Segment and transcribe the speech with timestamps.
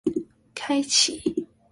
[0.55, 1.21] 開啟